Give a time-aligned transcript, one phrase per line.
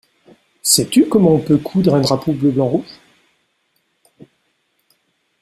[0.63, 2.99] Sais-tu comment on peut coudre un drapeau bleu, blanc, rouge?